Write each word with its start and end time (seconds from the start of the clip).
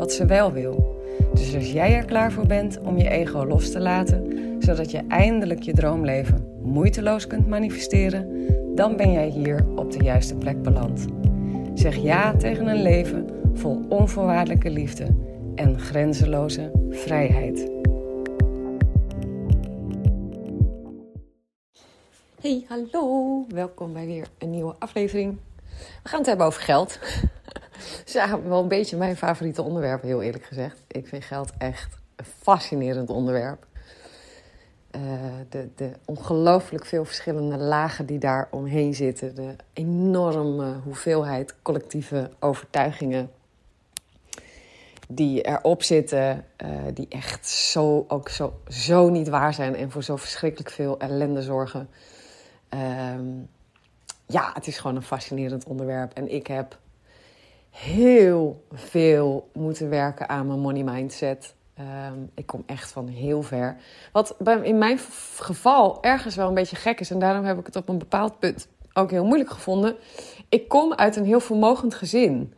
wat 0.00 0.12
ze 0.12 0.26
wel 0.26 0.52
wil. 0.52 1.02
Dus 1.34 1.54
als 1.54 1.72
jij 1.72 1.94
er 1.94 2.04
klaar 2.04 2.32
voor 2.32 2.46
bent 2.46 2.80
om 2.80 2.98
je 2.98 3.08
ego 3.08 3.46
los 3.46 3.70
te 3.70 3.80
laten, 3.80 4.26
zodat 4.58 4.90
je 4.90 5.02
eindelijk 5.08 5.62
je 5.62 5.72
droomleven 5.72 6.58
moeiteloos 6.62 7.26
kunt 7.26 7.48
manifesteren, 7.48 8.46
dan 8.74 8.96
ben 8.96 9.12
jij 9.12 9.28
hier 9.28 9.66
op 9.76 9.92
de 9.92 10.04
juiste 10.04 10.34
plek 10.34 10.62
beland. 10.62 11.06
Zeg 11.74 11.96
ja 11.96 12.36
tegen 12.36 12.66
een 12.66 12.82
leven 12.82 13.26
vol 13.54 13.84
onvoorwaardelijke 13.88 14.70
liefde 14.70 15.06
en 15.54 15.80
grenzeloze 15.80 16.70
vrijheid. 16.90 17.70
Hey, 22.40 22.64
hallo. 22.68 23.44
Welkom 23.48 23.92
bij 23.92 24.06
weer 24.06 24.26
een 24.38 24.50
nieuwe 24.50 24.74
aflevering. 24.78 25.36
We 26.02 26.08
gaan 26.08 26.18
het 26.18 26.28
hebben 26.28 26.46
over 26.46 26.62
geld. 26.62 26.98
Is 28.06 28.14
eigenlijk 28.14 28.48
wel 28.48 28.62
een 28.62 28.68
beetje 28.68 28.96
mijn 28.96 29.16
favoriete 29.16 29.62
onderwerp, 29.62 30.02
heel 30.02 30.22
eerlijk 30.22 30.44
gezegd. 30.44 30.82
Ik 30.86 31.06
vind 31.06 31.24
geld 31.24 31.52
echt 31.58 31.96
een 32.16 32.24
fascinerend 32.24 33.10
onderwerp. 33.10 33.66
Uh, 34.96 35.02
de, 35.48 35.68
de 35.76 35.90
ongelooflijk 36.04 36.86
veel 36.86 37.04
verschillende 37.04 37.56
lagen 37.56 38.06
die 38.06 38.18
daar 38.18 38.48
omheen 38.50 38.94
zitten. 38.94 39.34
De 39.34 39.56
enorme 39.72 40.80
hoeveelheid 40.84 41.54
collectieve 41.62 42.30
overtuigingen 42.38 43.30
die 45.08 45.42
erop 45.42 45.82
zitten. 45.82 46.44
Uh, 46.64 46.70
die 46.94 47.06
echt 47.08 47.48
zo, 47.48 48.04
ook 48.08 48.28
zo, 48.28 48.60
zo 48.68 49.08
niet 49.08 49.28
waar 49.28 49.54
zijn 49.54 49.76
en 49.76 49.90
voor 49.90 50.02
zo 50.02 50.16
verschrikkelijk 50.16 50.70
veel 50.70 50.98
ellende 50.98 51.42
zorgen. 51.42 51.88
Uh, 52.74 52.80
ja, 54.26 54.50
het 54.54 54.66
is 54.66 54.78
gewoon 54.78 54.96
een 54.96 55.02
fascinerend 55.02 55.64
onderwerp. 55.64 56.12
En 56.12 56.32
ik 56.32 56.46
heb 56.46 56.78
heel 57.70 58.64
veel 58.72 59.50
moeten 59.52 59.88
werken 59.88 60.28
aan 60.28 60.46
mijn 60.46 60.60
money 60.60 60.82
mindset. 60.82 61.54
Um, 61.78 62.30
ik 62.34 62.46
kom 62.46 62.62
echt 62.66 62.92
van 62.92 63.08
heel 63.08 63.42
ver. 63.42 63.76
Wat 64.12 64.36
in 64.62 64.78
mijn 64.78 64.98
geval 65.36 66.02
ergens 66.02 66.34
wel 66.34 66.48
een 66.48 66.54
beetje 66.54 66.76
gek 66.76 67.00
is. 67.00 67.10
En 67.10 67.18
daarom 67.18 67.44
heb 67.44 67.58
ik 67.58 67.66
het 67.66 67.76
op 67.76 67.88
een 67.88 67.98
bepaald 67.98 68.38
punt 68.38 68.68
ook 68.92 69.10
heel 69.10 69.24
moeilijk 69.24 69.50
gevonden. 69.50 69.96
Ik 70.48 70.68
kom 70.68 70.94
uit 70.94 71.16
een 71.16 71.24
heel 71.24 71.40
vermogend 71.40 71.94
gezin. 71.94 72.54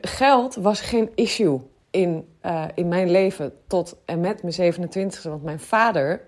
Geld 0.00 0.54
was 0.54 0.80
geen 0.80 1.10
issue 1.14 1.60
in, 1.90 2.28
uh, 2.42 2.64
in 2.74 2.88
mijn 2.88 3.10
leven 3.10 3.52
tot 3.66 3.96
en 4.04 4.20
met 4.20 4.42
mijn 4.42 4.74
27e. 4.74 5.22
Want 5.22 5.42
mijn 5.42 5.60
vader 5.60 6.20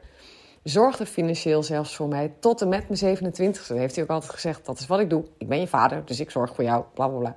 zorgde 0.62 1.06
financieel 1.06 1.62
zelfs 1.62 1.96
voor 1.96 2.08
mij 2.08 2.32
tot 2.40 2.60
en 2.60 2.68
met 2.68 2.88
mijn 2.88 3.16
27e. 3.16 3.66
Dat 3.68 3.78
heeft 3.78 3.94
hij 3.94 4.04
ook 4.04 4.10
altijd 4.10 4.32
gezegd: 4.32 4.66
dat 4.66 4.78
is 4.78 4.86
wat 4.86 5.00
ik 5.00 5.10
doe. 5.10 5.24
Ik 5.38 5.48
ben 5.48 5.60
je 5.60 5.66
vader, 5.66 6.04
dus 6.04 6.20
ik 6.20 6.30
zorg 6.30 6.54
voor 6.54 6.64
jou. 6.64 6.84
Bla 6.94 7.08
bla 7.08 7.18
bla. 7.18 7.36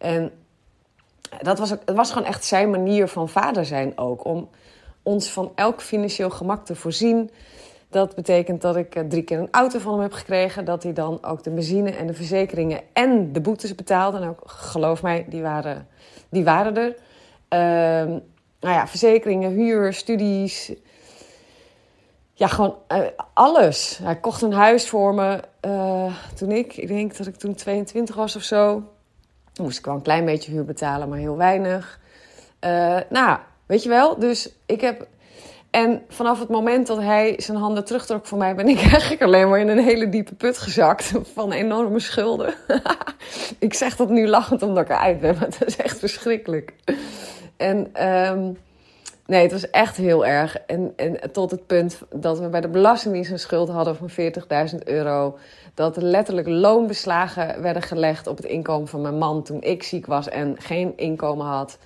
En 0.00 0.32
dat 1.42 1.58
was, 1.58 1.70
het 1.70 1.92
was 1.94 2.12
gewoon 2.12 2.28
echt 2.28 2.44
zijn 2.44 2.70
manier 2.70 3.08
van 3.08 3.28
vader 3.28 3.64
zijn 3.64 3.98
ook. 3.98 4.24
Om 4.24 4.48
ons 5.02 5.30
van 5.30 5.52
elk 5.54 5.80
financieel 5.80 6.30
gemak 6.30 6.64
te 6.66 6.74
voorzien. 6.74 7.30
Dat 7.88 8.14
betekent 8.14 8.60
dat 8.60 8.76
ik 8.76 8.94
eh, 8.94 9.04
drie 9.08 9.22
keer 9.22 9.38
een 9.38 9.48
auto 9.50 9.78
van 9.78 9.92
hem 9.92 10.02
heb 10.02 10.12
gekregen. 10.12 10.64
Dat 10.64 10.82
hij 10.82 10.92
dan 10.92 11.24
ook 11.24 11.42
de 11.42 11.50
benzine 11.50 11.90
en 11.90 12.06
de 12.06 12.14
verzekeringen 12.14 12.80
en 12.92 13.32
de 13.32 13.40
boetes 13.40 13.74
betaalde. 13.74 14.18
En 14.18 14.28
ook, 14.28 14.42
geloof 14.44 15.02
mij, 15.02 15.26
die 15.28 15.42
waren, 15.42 15.88
die 16.28 16.44
waren 16.44 16.76
er. 16.76 16.96
Uh, 17.52 18.16
nou 18.60 18.74
ja, 18.74 18.86
verzekeringen, 18.88 19.50
huur, 19.50 19.92
studies. 19.92 20.72
Ja, 22.32 22.46
gewoon 22.46 22.74
uh, 22.88 22.98
alles. 23.34 23.98
Hij 24.02 24.16
kocht 24.16 24.42
een 24.42 24.52
huis 24.52 24.88
voor 24.88 25.14
me 25.14 25.40
uh, 25.66 26.14
toen 26.34 26.50
ik, 26.50 26.76
ik 26.76 26.88
denk 26.88 27.16
dat 27.16 27.26
ik 27.26 27.36
toen 27.36 27.54
22 27.54 28.14
was 28.14 28.36
of 28.36 28.42
zo 28.42 28.82
moest 29.60 29.78
ik 29.78 29.84
wel 29.84 29.94
een 29.94 30.02
klein 30.02 30.24
beetje 30.24 30.52
huur 30.52 30.64
betalen, 30.64 31.08
maar 31.08 31.18
heel 31.18 31.36
weinig. 31.36 32.00
Uh, 32.64 32.96
nou, 33.08 33.38
weet 33.66 33.82
je 33.82 33.88
wel, 33.88 34.18
dus 34.18 34.52
ik 34.66 34.80
heb. 34.80 35.06
En 35.70 36.02
vanaf 36.08 36.38
het 36.38 36.48
moment 36.48 36.86
dat 36.86 36.98
hij 36.98 37.34
zijn 37.36 37.58
handen 37.58 37.84
terugtrok 37.84 38.26
voor 38.26 38.38
mij, 38.38 38.54
ben 38.54 38.68
ik 38.68 38.80
eigenlijk 38.90 39.22
alleen 39.22 39.48
maar 39.48 39.60
in 39.60 39.68
een 39.68 39.84
hele 39.84 40.08
diepe 40.08 40.34
put 40.34 40.58
gezakt 40.58 41.12
van 41.34 41.52
enorme 41.52 42.00
schulden. 42.00 42.54
ik 43.58 43.74
zeg 43.74 43.96
dat 43.96 44.10
nu 44.10 44.26
lachend 44.26 44.62
omdat 44.62 44.84
ik 44.84 44.90
eruit 44.90 45.20
ben, 45.20 45.34
maar 45.34 45.48
het 45.48 45.66
is 45.66 45.76
echt 45.76 45.98
verschrikkelijk. 45.98 46.72
En 47.56 48.06
um, 48.06 48.56
nee, 49.30 49.42
het 49.42 49.52
was 49.52 49.70
echt 49.70 49.96
heel 49.96 50.26
erg. 50.26 50.56
En, 50.56 50.92
en 50.96 51.32
tot 51.32 51.50
het 51.50 51.66
punt 51.66 51.98
dat 52.14 52.38
we 52.38 52.48
bij 52.48 52.60
de 52.60 52.68
Belastingdienst 52.68 53.30
een 53.30 53.38
schuld 53.38 53.68
hadden 53.68 53.96
van 53.96 54.10
40.000 54.72 54.78
euro 54.84 55.38
dat 55.74 55.96
er 55.96 56.02
letterlijk 56.02 56.48
loonbeslagen 56.48 57.62
werden 57.62 57.82
gelegd 57.82 58.26
op 58.26 58.36
het 58.36 58.46
inkomen 58.46 58.88
van 58.88 59.00
mijn 59.00 59.18
man 59.18 59.42
toen 59.42 59.62
ik 59.62 59.82
ziek 59.82 60.06
was 60.06 60.28
en 60.28 60.60
geen 60.60 60.92
inkomen 60.96 61.46
had. 61.46 61.78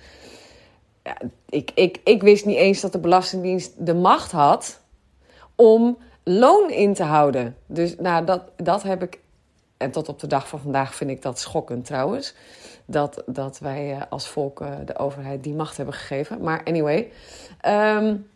Ja, 1.03 1.17
ik, 1.49 1.71
ik, 1.73 1.99
ik 2.03 2.21
wist 2.21 2.45
niet 2.45 2.57
eens 2.57 2.81
dat 2.81 2.91
de 2.91 2.99
Belastingdienst 2.99 3.85
de 3.85 3.93
macht 3.93 4.31
had 4.31 4.79
om 5.55 5.97
loon 6.23 6.71
in 6.71 6.93
te 6.93 7.03
houden. 7.03 7.55
Dus 7.65 7.95
nou, 7.99 8.25
dat, 8.25 8.41
dat 8.55 8.83
heb 8.83 9.03
ik. 9.03 9.19
En 9.77 9.91
tot 9.91 10.09
op 10.09 10.19
de 10.19 10.27
dag 10.27 10.47
van 10.47 10.59
vandaag 10.59 10.95
vind 10.95 11.09
ik 11.09 11.21
dat 11.21 11.39
schokkend 11.39 11.85
trouwens. 11.85 12.35
Dat, 12.85 13.23
dat 13.25 13.59
wij 13.59 13.91
eh, 13.91 14.01
als 14.09 14.27
volk 14.27 14.61
eh, 14.61 14.71
de 14.85 14.97
overheid 14.97 15.43
die 15.43 15.53
macht 15.53 15.77
hebben 15.77 15.95
gegeven. 15.95 16.41
Maar 16.41 16.61
anyway. 16.63 17.11
Um, 17.65 18.27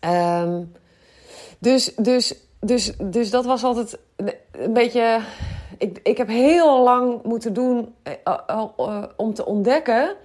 um, 0.00 0.72
dus, 1.58 1.94
dus 1.94 2.46
dus, 2.60 2.92
dus 3.02 3.30
dat 3.30 3.44
was 3.44 3.64
altijd 3.64 3.98
een 4.50 4.72
beetje. 4.72 5.20
Ik, 5.78 6.00
ik 6.02 6.16
heb 6.16 6.28
heel 6.28 6.82
lang 6.82 7.22
moeten 7.22 7.52
doen 7.52 7.94
uh, 8.26 8.64
om 9.16 9.34
te 9.34 9.46
ontdekken 9.46 10.16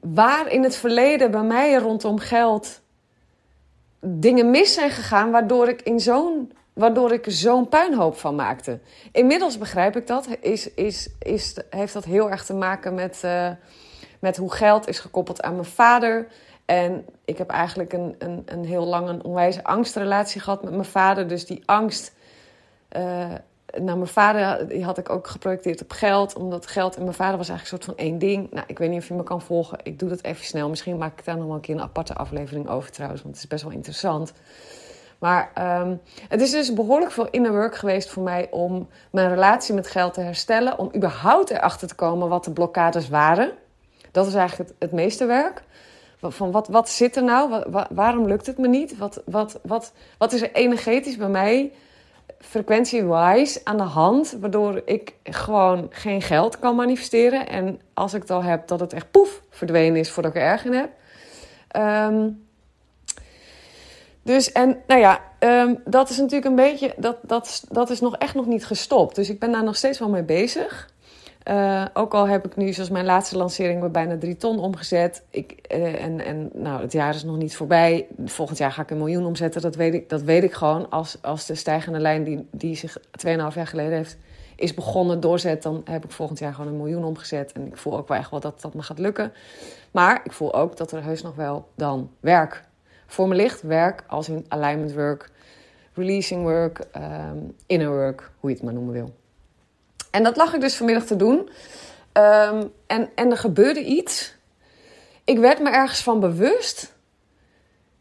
waar 0.00 0.52
in 0.52 0.62
het 0.62 0.76
verleden 0.76 1.30
bij 1.30 1.42
mij 1.42 1.74
rondom 1.74 2.18
geld 2.18 2.80
dingen 4.00 4.50
mis 4.50 4.74
zijn 4.74 4.90
gegaan, 4.90 5.30
waardoor 5.30 5.68
ik 5.68 5.82
in 5.82 6.00
zo'n 6.00 6.52
waardoor 6.74 7.12
ik 7.12 7.24
zo'n 7.28 7.68
puinhoop 7.68 8.16
van 8.16 8.34
maakte. 8.34 8.78
Inmiddels 9.12 9.58
begrijp 9.58 9.96
ik 9.96 10.06
dat. 10.06 10.28
Is, 10.40 10.74
is, 10.74 11.10
is, 11.18 11.58
heeft 11.70 11.92
dat 11.92 12.04
heel 12.04 12.30
erg 12.30 12.44
te 12.44 12.54
maken 12.54 12.94
met, 12.94 13.22
uh, 13.24 13.50
met 14.18 14.36
hoe 14.36 14.52
geld 14.52 14.88
is 14.88 14.98
gekoppeld 14.98 15.42
aan 15.42 15.52
mijn 15.52 15.64
vader. 15.64 16.26
En 16.64 17.06
ik 17.24 17.38
heb 17.38 17.50
eigenlijk 17.50 17.92
een, 17.92 18.14
een, 18.18 18.42
een 18.46 18.64
heel 18.64 18.84
lang 18.84 19.08
een 19.08 19.24
onwijze 19.24 19.64
angstrelatie 19.64 20.40
gehad 20.40 20.62
met 20.62 20.72
mijn 20.72 20.84
vader. 20.84 21.28
Dus 21.28 21.46
die 21.46 21.62
angst 21.64 22.14
uh, 22.96 23.02
naar 23.80 23.96
mijn 23.96 24.06
vader 24.06 24.68
die 24.68 24.84
had 24.84 24.98
ik 24.98 25.10
ook 25.10 25.26
geprojecteerd 25.26 25.82
op 25.82 25.90
geld. 25.90 26.36
Omdat 26.36 26.66
geld 26.66 26.96
en 26.96 27.02
mijn 27.02 27.14
vader 27.14 27.36
was 27.36 27.48
eigenlijk 27.48 27.78
een 27.78 27.84
soort 27.84 27.98
van 27.98 28.06
één 28.06 28.18
ding. 28.18 28.50
Nou, 28.50 28.64
ik 28.66 28.78
weet 28.78 28.90
niet 28.90 29.00
of 29.00 29.08
je 29.08 29.14
me 29.14 29.22
kan 29.22 29.42
volgen. 29.42 29.78
Ik 29.82 29.98
doe 29.98 30.08
dat 30.08 30.22
even 30.22 30.44
snel. 30.44 30.68
Misschien 30.68 30.96
maak 30.96 31.18
ik 31.18 31.24
daar 31.24 31.36
nog 31.36 31.46
wel 31.46 31.54
een 31.54 31.60
keer 31.60 31.74
een 31.74 31.80
aparte 31.80 32.14
aflevering 32.14 32.68
over 32.68 32.90
trouwens. 32.90 33.22
Want 33.22 33.34
het 33.34 33.44
is 33.44 33.50
best 33.50 33.62
wel 33.62 33.72
interessant. 33.72 34.32
Maar 35.24 35.50
um, 35.80 36.00
het 36.28 36.40
is 36.40 36.50
dus 36.50 36.72
behoorlijk 36.72 37.12
veel 37.12 37.28
inner 37.30 37.52
work 37.52 37.76
geweest 37.76 38.10
voor 38.10 38.22
mij 38.22 38.48
om 38.50 38.88
mijn 39.10 39.28
relatie 39.28 39.74
met 39.74 39.86
geld 39.86 40.14
te 40.14 40.20
herstellen. 40.20 40.78
Om 40.78 40.90
überhaupt 40.96 41.50
erachter 41.50 41.88
te 41.88 41.94
komen 41.94 42.28
wat 42.28 42.44
de 42.44 42.52
blokkades 42.52 43.08
waren. 43.08 43.52
Dat 44.10 44.26
is 44.26 44.34
eigenlijk 44.34 44.70
het, 44.78 44.92
meeste 44.92 45.26
werk. 45.26 45.62
Van 46.20 46.50
wat, 46.50 46.68
wat 46.68 46.88
zit 46.88 47.16
er 47.16 47.22
nou? 47.22 47.64
Waarom 47.90 48.26
lukt 48.26 48.46
het 48.46 48.58
me 48.58 48.68
niet? 48.68 48.98
Wat, 48.98 49.22
wat, 49.26 49.60
wat, 49.62 49.92
wat 50.18 50.32
is 50.32 50.42
er 50.42 50.52
energetisch 50.52 51.16
bij 51.16 51.28
mij, 51.28 51.72
frequentie-wise, 52.38 53.60
aan 53.64 53.76
de 53.76 53.82
hand, 53.82 54.36
waardoor 54.40 54.82
ik 54.84 55.14
gewoon 55.22 55.86
geen 55.90 56.22
geld 56.22 56.58
kan 56.58 56.76
manifesteren? 56.76 57.48
En 57.48 57.80
als 57.94 58.14
ik 58.14 58.20
het 58.20 58.30
al 58.30 58.42
heb, 58.42 58.66
dat 58.66 58.80
het 58.80 58.92
echt 58.92 59.10
poef 59.10 59.42
verdwenen 59.50 59.96
is 59.96 60.10
voordat 60.10 60.34
ik 60.34 60.40
er 60.40 60.48
erg 60.48 60.64
in 60.64 60.72
heb. 60.72 60.90
Um, 62.12 62.42
dus 64.24 64.52
en 64.52 64.76
nou 64.86 65.00
ja, 65.00 65.20
um, 65.40 65.80
dat 65.84 66.10
is 66.10 66.16
natuurlijk 66.16 66.44
een 66.44 66.54
beetje, 66.54 66.94
dat, 66.96 67.16
dat, 67.22 67.64
dat 67.68 67.90
is 67.90 68.00
nog 68.00 68.16
echt 68.16 68.34
nog 68.34 68.46
niet 68.46 68.66
gestopt. 68.66 69.14
Dus 69.14 69.30
ik 69.30 69.38
ben 69.38 69.52
daar 69.52 69.64
nog 69.64 69.76
steeds 69.76 69.98
wel 69.98 70.08
mee 70.08 70.22
bezig. 70.22 70.92
Uh, 71.48 71.84
ook 71.94 72.14
al 72.14 72.28
heb 72.28 72.44
ik 72.46 72.56
nu, 72.56 72.72
zoals 72.72 72.90
mijn 72.90 73.04
laatste 73.04 73.36
lancering, 73.36 73.80
bij 73.80 73.90
bijna 73.90 74.18
drie 74.18 74.36
ton 74.36 74.58
omgezet. 74.58 75.22
Ik, 75.30 75.66
uh, 75.74 76.04
en 76.04 76.24
en 76.24 76.50
nou, 76.52 76.80
het 76.80 76.92
jaar 76.92 77.14
is 77.14 77.24
nog 77.24 77.36
niet 77.36 77.56
voorbij. 77.56 78.06
Volgend 78.24 78.58
jaar 78.58 78.72
ga 78.72 78.82
ik 78.82 78.90
een 78.90 78.98
miljoen 78.98 79.24
omzetten. 79.24 79.62
Dat 79.62 79.74
weet 79.74 79.94
ik, 79.94 80.08
dat 80.08 80.22
weet 80.22 80.42
ik 80.42 80.52
gewoon. 80.52 80.90
Als, 80.90 81.18
als 81.22 81.46
de 81.46 81.54
stijgende 81.54 81.98
lijn 81.98 82.24
die, 82.24 82.48
die 82.50 82.76
zich 82.76 82.98
2,5 82.98 83.26
jaar 83.26 83.66
geleden 83.66 83.96
heeft 83.96 84.16
is 84.56 84.74
begonnen, 84.74 85.20
doorzet, 85.20 85.62
dan 85.62 85.80
heb 85.84 86.04
ik 86.04 86.10
volgend 86.10 86.38
jaar 86.38 86.54
gewoon 86.54 86.70
een 86.70 86.76
miljoen 86.76 87.04
omgezet. 87.04 87.52
En 87.52 87.66
ik 87.66 87.76
voel 87.76 87.96
ook 87.96 88.08
wel 88.08 88.18
echt 88.18 88.30
wel 88.30 88.40
dat 88.40 88.60
dat 88.60 88.74
me 88.74 88.82
gaat 88.82 88.98
lukken. 88.98 89.32
Maar 89.90 90.20
ik 90.24 90.32
voel 90.32 90.54
ook 90.54 90.76
dat 90.76 90.92
er 90.92 91.02
heus 91.02 91.22
nog 91.22 91.34
wel 91.34 91.68
dan 91.74 92.10
werk 92.20 92.64
voor 93.14 93.28
me 93.28 93.34
ligt. 93.34 93.62
Werk 93.62 94.04
als 94.06 94.28
in 94.28 94.44
alignment 94.48 94.92
work, 94.92 95.30
releasing 95.94 96.42
work, 96.42 96.86
um, 96.96 97.56
inner 97.66 97.90
work, 97.90 98.30
hoe 98.40 98.50
je 98.50 98.56
het 98.56 98.64
maar 98.64 98.74
noemen 98.74 98.92
wil. 98.92 99.14
En 100.10 100.22
dat 100.22 100.36
lag 100.36 100.54
ik 100.54 100.60
dus 100.60 100.76
vanmiddag 100.76 101.04
te 101.04 101.16
doen. 101.16 101.36
Um, 102.12 102.72
en, 102.86 103.10
en 103.14 103.30
er 103.30 103.36
gebeurde 103.36 103.84
iets. 103.84 104.34
Ik 105.24 105.38
werd 105.38 105.58
me 105.58 105.70
ergens 105.70 106.02
van 106.02 106.20
bewust. 106.20 106.94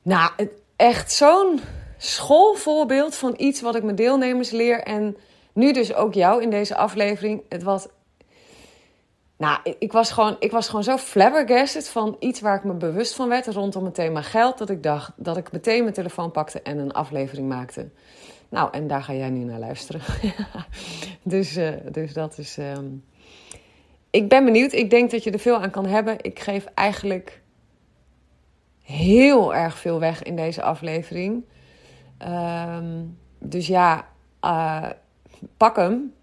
Nou, 0.01 0.31
echt 0.75 1.11
zo'n 1.11 1.59
schoolvoorbeeld 1.97 3.15
van 3.15 3.33
iets 3.37 3.61
wat 3.61 3.75
ik 3.75 3.83
mijn 3.83 3.95
deelnemers 3.95 4.49
leer. 4.51 4.79
En 4.79 5.17
nu 5.53 5.73
dus 5.73 5.93
ook 5.93 6.13
jou 6.13 6.41
in 6.41 6.49
deze 6.49 6.75
aflevering. 6.75 7.41
Het 7.49 7.63
was. 7.63 7.87
Nou, 9.37 9.59
ik 9.79 9.91
was, 9.91 10.11
gewoon, 10.11 10.35
ik 10.39 10.51
was 10.51 10.67
gewoon 10.67 10.83
zo 10.83 10.97
flabbergasted 10.97 11.89
van 11.89 12.15
iets 12.19 12.41
waar 12.41 12.55
ik 12.55 12.63
me 12.63 12.73
bewust 12.73 13.15
van 13.15 13.29
werd 13.29 13.47
rondom 13.47 13.85
het 13.85 13.95
thema 13.95 14.21
geld. 14.21 14.57
Dat 14.57 14.69
ik 14.69 14.83
dacht 14.83 15.11
dat 15.15 15.37
ik 15.37 15.51
meteen 15.51 15.81
mijn 15.81 15.93
telefoon 15.93 16.31
pakte 16.31 16.61
en 16.61 16.77
een 16.77 16.91
aflevering 16.91 17.47
maakte. 17.47 17.89
Nou, 18.49 18.69
en 18.71 18.87
daar 18.87 19.03
ga 19.03 19.13
jij 19.13 19.29
nu 19.29 19.43
naar 19.43 19.59
luisteren. 19.59 20.01
dus, 21.23 21.57
uh, 21.57 21.69
dus 21.91 22.13
dat 22.13 22.37
is. 22.37 22.57
Um... 22.57 23.03
Ik 24.09 24.29
ben 24.29 24.45
benieuwd. 24.45 24.71
Ik 24.73 24.89
denk 24.89 25.11
dat 25.11 25.23
je 25.23 25.31
er 25.31 25.39
veel 25.39 25.61
aan 25.61 25.69
kan 25.69 25.85
hebben. 25.85 26.15
Ik 26.21 26.39
geef 26.39 26.65
eigenlijk 26.73 27.41
heel 28.81 29.55
erg 29.55 29.77
veel 29.77 29.99
weg 29.99 30.23
in 30.23 30.35
deze 30.35 30.61
aflevering. 30.61 31.43
Um, 32.27 33.17
dus 33.39 33.67
ja, 33.67 34.07
uh, 34.41 34.89
pak 35.57 35.75
hem. 35.75 36.13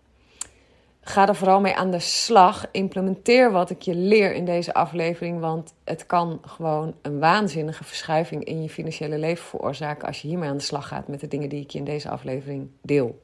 Ga 1.02 1.28
er 1.28 1.34
vooral 1.34 1.60
mee 1.60 1.76
aan 1.76 1.90
de 1.90 1.98
slag. 1.98 2.66
Implementeer 2.70 3.52
wat 3.52 3.70
ik 3.70 3.82
je 3.82 3.94
leer 3.94 4.34
in 4.34 4.44
deze 4.44 4.74
aflevering. 4.74 5.40
Want 5.40 5.74
het 5.84 6.06
kan 6.06 6.40
gewoon 6.46 6.94
een 7.02 7.18
waanzinnige 7.18 7.84
verschuiving 7.84 8.44
in 8.44 8.62
je 8.62 8.68
financiële 8.68 9.18
leven 9.18 9.44
veroorzaken. 9.44 10.06
als 10.06 10.22
je 10.22 10.28
hiermee 10.28 10.48
aan 10.48 10.56
de 10.56 10.62
slag 10.62 10.88
gaat 10.88 11.08
met 11.08 11.20
de 11.20 11.28
dingen 11.28 11.48
die 11.48 11.62
ik 11.62 11.70
je 11.70 11.78
in 11.78 11.84
deze 11.84 12.08
aflevering 12.08 12.70
deel. 12.82 13.22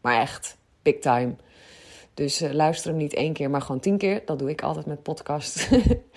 Maar 0.00 0.20
echt, 0.20 0.56
big 0.82 0.98
time. 0.98 1.34
Dus 2.14 2.42
uh, 2.42 2.50
luister 2.50 2.90
hem 2.90 2.98
niet 2.98 3.14
één 3.14 3.32
keer, 3.32 3.50
maar 3.50 3.60
gewoon 3.60 3.80
tien 3.80 3.98
keer. 3.98 4.22
Dat 4.24 4.38
doe 4.38 4.50
ik 4.50 4.62
altijd 4.62 4.86
met 4.86 5.02
podcast. 5.02 5.68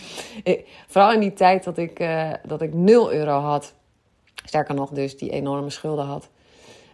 Vooral 0.87 1.13
in 1.13 1.19
die 1.19 1.33
tijd 1.33 1.63
dat 1.63 1.77
ik, 1.77 1.99
uh, 1.99 2.33
dat 2.47 2.61
ik 2.61 2.73
0 2.73 3.13
euro 3.13 3.39
had. 3.39 3.73
Sterker 4.45 4.75
nog, 4.75 4.89
dus 4.89 5.17
die 5.17 5.29
enorme 5.29 5.69
schulden 5.69 6.05
had. 6.05 6.29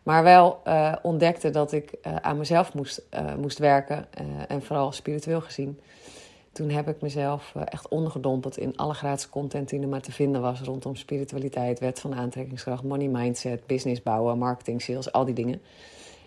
Maar 0.10 0.24
wel 0.24 0.62
uh, 0.68 0.96
ontdekte 1.02 1.50
dat 1.50 1.72
ik 1.72 1.94
aan 2.02 2.38
mezelf 2.38 2.74
moest, 2.74 3.02
moest 3.38 3.58
werken. 3.58 4.08
en 4.48 4.62
vooral 4.62 4.92
spiritueel 4.92 5.42
gezien. 5.42 5.80
Toen 6.52 6.70
heb 6.70 6.88
ik 6.88 7.02
mezelf 7.02 7.56
echt 7.66 7.88
ondergedompeld 7.88 8.58
in 8.58 8.78
alle 8.78 8.94
gratis 8.94 9.30
content 9.30 9.70
die 9.70 9.82
er 9.82 9.88
maar 9.88 10.02
te 10.02 10.12
vinden 10.12 10.42
was. 10.42 10.62
Rondom 10.62 10.96
spiritualiteit, 10.96 11.80
wet 11.80 12.00
van 12.00 12.16
aantrekkingskracht, 12.16 12.84
money 12.84 13.08
mindset, 13.08 13.68
business 13.68 14.04
bouwen, 14.04 14.38
marketing, 14.38 14.82
sales, 14.82 15.12
al 15.12 15.26
die 15.26 15.34
dingen. 15.34 15.62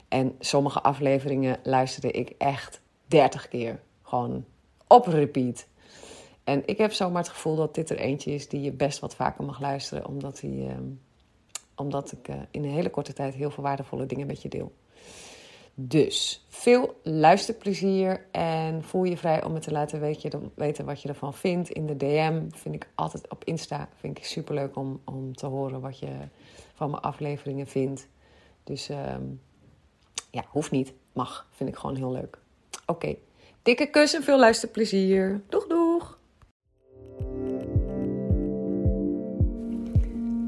En 0.08 0.34
sommige 0.38 0.82
afleveringen 0.82 1.58
luisterde 1.62 2.11
ik 2.11 2.34
echt 2.38 2.81
30 3.06 3.49
keer. 3.49 3.81
Gewoon 4.02 4.44
op 4.87 5.06
repeat. 5.06 5.67
En 6.44 6.62
ik 6.67 6.79
heb 6.79 6.93
zomaar 6.93 7.23
het 7.23 7.32
gevoel 7.32 7.56
dat 7.56 7.75
dit 7.75 7.90
er 7.90 7.99
eentje 7.99 8.34
is 8.34 8.49
die 8.49 8.61
je 8.61 8.73
best 8.73 8.99
wat 8.99 9.14
vaker 9.14 9.44
mag 9.44 9.61
luisteren. 9.61 10.06
Omdat, 10.06 10.38
die, 10.40 10.64
uh, 10.64 10.73
omdat 11.77 12.13
ik 12.13 12.29
uh, 12.29 12.37
in 12.51 12.65
een 12.65 12.71
hele 12.71 12.91
korte 12.91 13.13
tijd 13.13 13.35
heel 13.35 13.51
veel 13.51 13.63
waardevolle 13.63 14.07
dingen 14.07 14.27
met 14.27 14.43
je 14.43 14.49
deel. 14.49 14.73
Dus 15.75 16.45
veel 16.49 17.01
luisterplezier 17.03 18.27
en 18.31 18.85
voel 18.85 19.05
je 19.05 19.17
vrij 19.17 19.45
om 19.45 19.53
me 19.53 19.59
te 19.59 19.73
laten 19.73 20.01
weten, 20.01 20.53
weten 20.55 20.85
wat 20.85 21.03
je 21.03 21.09
ervan 21.09 21.35
vindt. 21.35 21.71
In 21.71 21.87
de 21.87 21.97
DM 21.97 22.43
vind 22.51 22.75
ik 22.75 22.89
altijd 22.95 23.29
op 23.29 23.45
Insta 23.45 23.89
vind 23.97 24.19
ik 24.19 24.25
superleuk 24.25 24.77
om, 24.77 25.01
om 25.05 25.37
te 25.37 25.47
horen 25.47 25.81
wat 25.81 25.99
je 25.99 26.11
van 26.75 26.91
mijn 26.91 27.03
afleveringen 27.03 27.67
vindt. 27.67 28.09
Dus 28.65 28.89
ehm, 28.89 29.23
ja, 30.31 30.45
hoeft 30.49 30.71
niet. 30.71 30.93
Mag. 31.13 31.49
Vind 31.51 31.69
ik 31.71 31.77
gewoon 31.77 31.97
heel 31.97 32.13
leuk. 32.13 32.39
Oké. 32.87 33.17
Dikke 33.63 33.87
kus 33.87 34.15
en 34.15 34.23
veel 34.23 34.39
luisterplezier. 34.39 35.43
Doeg, 35.49 35.67
doeg. 35.67 36.19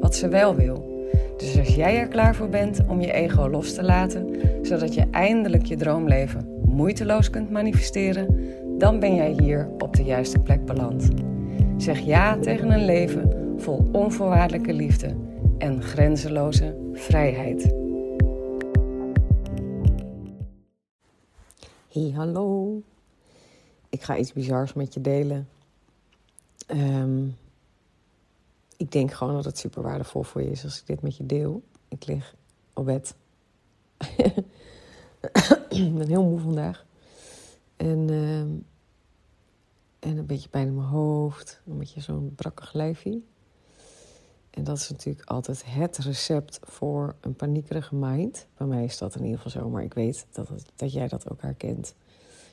wat 0.00 0.14
ze 0.14 0.28
wel 0.28 0.54
wil. 0.54 1.06
Dus 1.36 1.58
als 1.58 1.74
jij 1.74 1.98
er 1.98 2.08
klaar 2.08 2.34
voor 2.34 2.48
bent 2.48 2.80
om 2.88 3.00
je 3.00 3.12
ego 3.12 3.48
los 3.48 3.74
te 3.74 3.82
laten, 3.82 4.40
zodat 4.62 4.94
je 4.94 5.06
eindelijk 5.10 5.64
je 5.64 5.76
droomleven 5.76 6.60
moeiteloos 6.64 7.30
kunt 7.30 7.50
manifesteren, 7.50 8.26
dan 8.78 9.00
ben 9.00 9.14
jij 9.14 9.36
hier 9.40 9.68
op 9.78 9.96
de 9.96 10.04
juiste 10.04 10.38
plek 10.38 10.64
beland. 10.64 11.08
Zeg 11.76 11.98
ja 11.98 12.38
tegen 12.38 12.70
een 12.70 12.84
leven 12.84 13.54
vol 13.56 13.88
onvoorwaardelijke 13.92 14.72
liefde 14.72 15.16
en 15.58 15.82
grenzeloze 15.82 16.76
vrijheid. 16.92 17.74
Hey, 21.92 22.12
hallo. 22.14 22.80
Ik 23.88 24.02
ga 24.02 24.16
iets 24.16 24.32
bizars 24.32 24.72
met 24.72 24.94
je 24.94 25.00
delen. 25.00 25.48
Um, 26.66 27.36
ik 28.78 28.92
denk 28.92 29.12
gewoon 29.12 29.34
dat 29.34 29.44
het 29.44 29.58
super 29.58 29.82
waardevol 29.82 30.22
voor 30.22 30.42
je 30.42 30.50
is 30.50 30.64
als 30.64 30.80
ik 30.80 30.86
dit 30.86 31.02
met 31.02 31.16
je 31.16 31.26
deel. 31.26 31.62
Ik 31.88 32.06
lig 32.06 32.34
op 32.74 32.84
bed. 32.84 33.14
ik 35.68 35.94
ben 35.94 36.06
heel 36.06 36.24
moe 36.24 36.40
vandaag. 36.40 36.86
En, 37.76 38.10
um, 38.10 38.66
en 39.98 40.16
een 40.16 40.26
beetje 40.26 40.48
pijn 40.48 40.66
in 40.66 40.74
mijn 40.74 40.86
hoofd. 40.86 41.60
Een 41.66 41.78
beetje 41.78 42.00
zo'n 42.00 42.32
brakkig 42.34 42.72
lijfje. 42.72 43.20
En 44.50 44.64
dat 44.64 44.76
is 44.76 44.90
natuurlijk 44.90 45.28
altijd 45.28 45.64
het 45.66 45.98
recept 45.98 46.60
voor 46.62 47.14
een 47.20 47.34
paniekerige 47.34 47.94
mind. 47.94 48.46
Bij 48.56 48.66
mij 48.66 48.84
is 48.84 48.98
dat 48.98 49.14
in 49.14 49.24
ieder 49.24 49.40
geval 49.40 49.62
zo, 49.62 49.68
maar 49.68 49.82
ik 49.82 49.94
weet 49.94 50.26
dat, 50.32 50.48
dat 50.76 50.92
jij 50.92 51.08
dat 51.08 51.30
ook 51.30 51.42
herkent. 51.42 51.94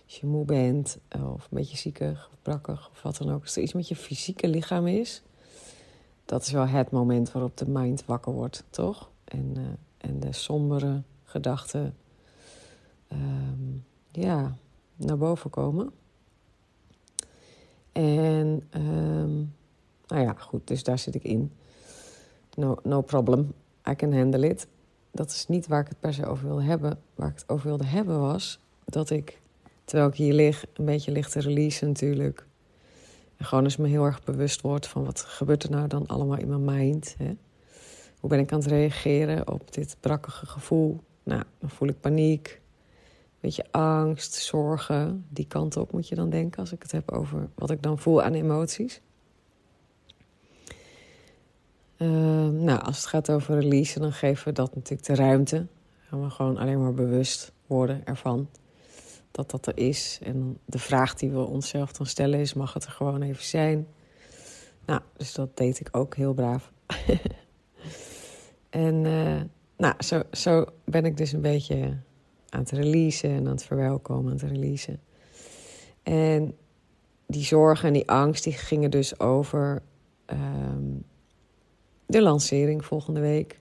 Als 0.06 0.18
je 0.18 0.26
moe 0.26 0.46
bent, 0.46 0.98
of 1.12 1.44
een 1.44 1.58
beetje 1.58 1.78
ziekig 1.78 2.30
of 2.34 2.42
brakkig 2.42 2.90
of 2.90 3.02
wat 3.02 3.18
dan 3.18 3.32
ook. 3.32 3.42
Als 3.42 3.56
er 3.56 3.62
iets 3.62 3.74
met 3.74 3.88
je 3.88 3.96
fysieke 3.96 4.48
lichaam 4.48 4.88
is, 4.88 5.24
dat 6.26 6.42
is 6.42 6.52
wel 6.52 6.68
het 6.68 6.92
moment 6.92 7.32
waarop 7.32 7.58
de 7.58 7.70
mind 7.70 8.06
wakker 8.06 8.34
wordt, 8.34 8.64
toch? 8.70 9.10
En, 9.24 9.54
uh, 9.58 9.64
en 9.98 10.20
de 10.20 10.32
sombere 10.32 11.02
gedachten, 11.24 11.96
um, 13.12 13.86
ja, 14.12 14.56
naar 14.96 15.18
boven 15.18 15.50
komen. 15.50 15.92
En, 17.92 18.68
um, 18.76 19.54
nou 20.08 20.22
ja, 20.22 20.34
goed, 20.34 20.68
dus 20.68 20.84
daar 20.84 21.00
zit 21.00 21.16
ik 21.16 21.24
in 21.24 21.52
no, 22.56 22.78
no 22.84 23.02
problem, 23.02 23.54
I 23.90 23.96
can 23.96 24.14
handle 24.14 24.50
it. 24.50 24.68
Dat 25.12 25.30
is 25.30 25.48
niet 25.48 25.68
waar 25.68 25.82
ik 25.82 25.88
het 25.88 26.00
per 26.00 26.14
se 26.14 26.26
over 26.26 26.48
wilde 26.48 26.64
hebben. 26.64 27.00
Waar 27.16 27.30
ik 27.30 27.36
het 27.36 27.50
over 27.50 27.68
wilde 27.68 27.86
hebben 27.86 28.20
was 28.20 28.60
dat 28.86 29.10
ik, 29.10 29.42
terwijl 29.84 30.10
ik 30.10 30.16
hier 30.16 30.34
lig, 30.34 30.66
een 30.74 30.86
beetje 30.86 31.12
lig 31.12 31.30
te 31.30 31.40
releasen 31.40 31.88
natuurlijk. 31.88 32.46
En 33.38 33.46
gewoon 33.46 33.64
eens 33.64 33.78
me 33.78 33.88
heel 33.88 34.04
erg 34.04 34.24
bewust 34.24 34.62
word 34.62 34.88
van 34.88 35.06
wat 35.06 35.20
gebeurt 35.20 35.64
er 35.64 35.70
nou 35.70 35.88
dan 35.88 36.08
allemaal 36.08 36.38
in 36.38 36.48
mijn 36.48 36.66
mind. 36.66 37.16
Hè? 37.18 37.36
Hoe 38.20 38.30
ben 38.30 38.40
ik 38.40 38.52
aan 38.52 38.60
het 38.60 38.68
reageren 38.68 39.52
op 39.52 39.74
dit 39.74 39.98
brakkige 40.00 40.46
gevoel? 40.46 41.00
Nou, 41.24 41.44
dan 41.60 41.70
voel 41.70 41.88
ik 41.88 42.00
paniek, 42.00 42.62
een 43.24 43.40
beetje 43.40 43.66
angst, 43.72 44.34
zorgen. 44.34 45.26
Die 45.30 45.48
kant 45.48 45.78
op 45.78 45.92
moet 45.92 46.08
je 46.08 46.16
dan 46.16 46.30
denken 46.30 46.60
als 46.60 46.72
ik 46.72 46.82
het 46.82 46.92
heb 46.92 47.12
over 47.12 47.50
wat 47.56 47.70
ik 47.70 47.82
dan 47.82 48.00
voel 48.00 48.22
aan 48.22 48.34
emoties. 48.34 49.02
Ehm, 51.98 52.64
nou, 52.64 52.82
als 52.82 52.98
het 52.98 53.06
gaat 53.06 53.32
over 53.32 53.60
release, 53.60 54.00
dan 54.00 54.12
geven 54.12 54.48
we 54.48 54.52
dat 54.54 54.76
natuurlijk 54.76 55.08
de 55.08 55.16
ruimte. 55.16 55.66
Gaan 55.98 56.24
we 56.24 56.30
gewoon 56.30 56.58
alleen 56.58 56.82
maar 56.82 56.94
bewust 56.94 57.52
worden 57.68 58.06
ervan 58.06 58.50
dat 59.36 59.52
dat 59.52 59.66
er 59.66 59.78
is. 59.78 60.20
En 60.24 60.58
de 60.66 60.80
vraag 60.80 61.14
die 61.14 61.32
we 61.32 61.40
onszelf 61.40 61.92
dan 61.92 62.06
stellen 62.06 62.40
is: 62.40 62.54
mag 62.54 62.74
het 62.74 62.86
er 62.86 62.92
gewoon 62.92 63.22
even 63.22 63.44
zijn? 63.44 63.88
Nou, 64.86 65.02
dus 65.18 65.34
dat 65.34 65.58
deed 65.58 65.80
ik 65.80 65.88
ook 65.92 66.16
heel 66.16 66.34
braaf. 66.34 66.72
en 68.70 69.04
uh, 69.06 69.42
nou, 69.78 69.94
zo, 70.00 70.22
zo 70.32 70.66
ben 70.84 71.06
ik 71.06 71.18
dus 71.18 71.32
een 71.32 71.42
beetje 71.42 71.98
aan 72.50 72.60
het 72.60 72.72
releasen 72.72 73.30
en 73.30 73.46
aan 73.46 73.52
het 73.52 73.64
verwelkomen, 73.64 74.32
aan 74.32 74.38
het 74.38 74.52
releasen. 74.52 75.00
En 76.04 76.56
die 77.28 77.44
zorgen 77.44 77.88
en 77.88 77.94
die 77.94 78.10
angst 78.10 78.44
die 78.44 78.54
gingen 78.54 78.92
dus 78.92 79.20
over 79.20 79.82
ehm, 80.26 80.94
de 82.06 82.22
lancering 82.22 82.86
volgende 82.86 83.20
week. 83.20 83.60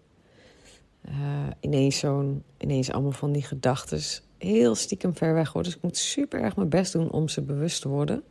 Uh, 1.08 1.14
ineens 1.60 1.98
zo'n, 1.98 2.42
ineens 2.58 2.90
allemaal 2.90 3.12
van 3.12 3.32
die 3.32 3.42
gedachten 3.42 4.00
heel 4.44 4.74
stiekem 4.74 5.16
ver 5.16 5.34
weg 5.34 5.52
hoor. 5.52 5.62
Dus 5.62 5.74
ik 5.74 5.82
moet 5.82 5.96
super 5.96 6.40
erg 6.40 6.56
mijn 6.56 6.68
best 6.68 6.92
doen 6.92 7.10
om 7.10 7.28
ze 7.28 7.42
bewust 7.42 7.82
te 7.82 7.88
worden. 7.88 8.22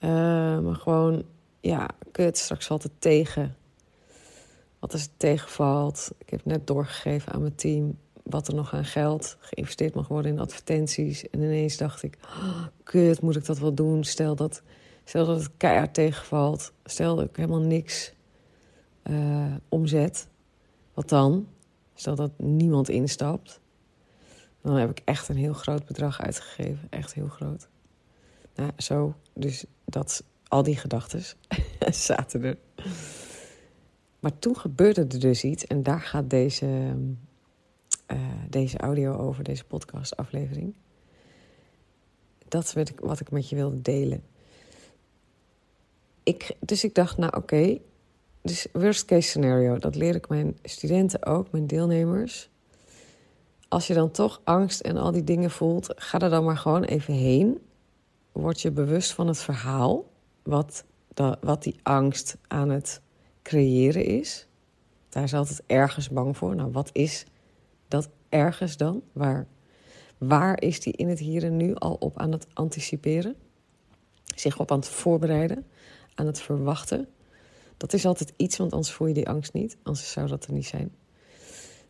Uh, 0.00 0.10
maar 0.58 0.74
gewoon, 0.74 1.24
ja, 1.60 1.88
kut, 2.12 2.38
straks 2.38 2.66
valt 2.66 2.82
het 2.82 2.92
tegen. 2.98 3.56
Wat 4.78 4.92
als 4.92 5.02
het 5.02 5.10
tegenvalt? 5.16 6.10
Ik 6.18 6.30
heb 6.30 6.44
net 6.44 6.66
doorgegeven 6.66 7.32
aan 7.32 7.40
mijn 7.40 7.54
team 7.54 7.98
wat 8.22 8.48
er 8.48 8.54
nog 8.54 8.74
aan 8.74 8.84
geld 8.84 9.36
geïnvesteerd 9.40 9.94
mag 9.94 10.08
worden 10.08 10.32
in 10.32 10.40
advertenties. 10.40 11.30
En 11.30 11.42
ineens 11.42 11.76
dacht 11.76 12.02
ik, 12.02 12.18
oh, 12.24 12.66
kut, 12.82 13.20
moet 13.20 13.36
ik 13.36 13.44
dat 13.44 13.58
wel 13.58 13.74
doen? 13.74 14.04
Stel 14.04 14.34
dat, 14.34 14.62
stel 15.04 15.26
dat 15.26 15.42
het 15.42 15.50
keihard 15.56 15.94
tegenvalt. 15.94 16.72
Stel 16.84 17.16
dat 17.16 17.24
ik 17.24 17.36
helemaal 17.36 17.60
niks 17.60 18.12
uh, 19.10 19.54
omzet. 19.68 20.28
Wat 20.94 21.08
dan? 21.08 21.46
Stel 21.94 22.14
dat 22.14 22.30
niemand 22.36 22.88
instapt. 22.88 23.60
Dan 24.62 24.76
heb 24.76 24.90
ik 24.90 25.02
echt 25.04 25.28
een 25.28 25.36
heel 25.36 25.52
groot 25.52 25.86
bedrag 25.86 26.20
uitgegeven. 26.20 26.86
Echt 26.90 27.14
heel 27.14 27.28
groot. 27.28 27.68
Nou, 28.54 28.70
zo. 28.76 29.14
Dus 29.32 29.64
dat, 29.84 30.24
al 30.48 30.62
die 30.62 30.76
gedachten 30.76 31.22
zaten 32.08 32.44
er. 32.44 32.56
Maar 34.20 34.38
toen 34.38 34.56
gebeurde 34.56 35.00
er 35.00 35.20
dus 35.20 35.44
iets. 35.44 35.66
En 35.66 35.82
daar 35.82 36.00
gaat 36.00 36.30
deze, 36.30 36.66
uh, 38.12 38.18
deze 38.48 38.78
audio 38.78 39.16
over, 39.16 39.44
deze 39.44 39.64
podcastaflevering. 39.64 40.74
Dat 42.48 42.64
is 42.64 42.92
wat 42.96 43.20
ik 43.20 43.30
met 43.30 43.48
je 43.48 43.56
wilde 43.56 43.82
delen. 43.82 44.22
Ik, 46.22 46.56
dus 46.60 46.84
ik 46.84 46.94
dacht, 46.94 47.16
nou 47.16 47.36
oké, 47.36 47.78
dus 48.42 48.66
worst 48.72 49.04
case 49.04 49.28
scenario, 49.28 49.78
dat 49.78 49.94
leer 49.94 50.14
ik 50.14 50.28
mijn 50.28 50.58
studenten 50.62 51.26
ook, 51.26 51.50
mijn 51.50 51.66
deelnemers. 51.66 52.50
Als 53.72 53.86
je 53.86 53.94
dan 53.94 54.10
toch 54.10 54.40
angst 54.44 54.80
en 54.80 54.96
al 54.96 55.12
die 55.12 55.24
dingen 55.24 55.50
voelt, 55.50 55.92
ga 55.96 56.18
er 56.18 56.30
dan 56.30 56.44
maar 56.44 56.56
gewoon 56.56 56.84
even 56.84 57.14
heen. 57.14 57.60
Word 58.32 58.60
je 58.60 58.70
bewust 58.70 59.12
van 59.12 59.26
het 59.26 59.38
verhaal, 59.38 60.04
wat, 60.42 60.84
wat 61.40 61.62
die 61.62 61.76
angst 61.82 62.36
aan 62.48 62.68
het 62.68 63.00
creëren 63.42 64.04
is. 64.04 64.46
Daar 65.08 65.22
is 65.22 65.34
altijd 65.34 65.62
ergens 65.66 66.08
bang 66.08 66.36
voor. 66.36 66.54
Nou, 66.54 66.72
wat 66.72 66.90
is 66.92 67.24
dat 67.88 68.08
ergens 68.28 68.76
dan? 68.76 69.02
Waar, 69.12 69.46
waar 70.18 70.60
is 70.60 70.80
die 70.80 70.92
in 70.92 71.08
het 71.08 71.18
hier 71.18 71.44
en 71.44 71.56
nu 71.56 71.74
al 71.74 71.94
op 71.94 72.18
aan 72.18 72.32
het 72.32 72.46
anticiperen? 72.52 73.36
Zich 74.34 74.58
op 74.58 74.70
aan 74.70 74.78
het 74.78 74.88
voorbereiden, 74.88 75.66
aan 76.14 76.26
het 76.26 76.40
verwachten. 76.40 77.08
Dat 77.76 77.92
is 77.92 78.06
altijd 78.06 78.32
iets, 78.36 78.56
want 78.56 78.72
anders 78.72 78.92
voel 78.92 79.06
je 79.06 79.14
die 79.14 79.28
angst 79.28 79.52
niet. 79.52 79.76
Anders 79.82 80.12
zou 80.12 80.28
dat 80.28 80.44
er 80.44 80.52
niet 80.52 80.66
zijn. 80.66 80.94